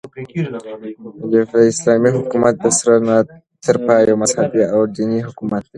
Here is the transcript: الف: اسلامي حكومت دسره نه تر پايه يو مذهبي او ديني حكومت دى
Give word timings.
الف: 1.39 1.51
اسلامي 1.71 2.09
حكومت 2.17 2.55
دسره 2.63 2.97
نه 3.07 3.15
تر 3.65 3.75
پايه 3.85 4.05
يو 4.09 4.17
مذهبي 4.23 4.61
او 4.73 4.81
ديني 4.95 5.19
حكومت 5.27 5.61
دى 5.63 5.69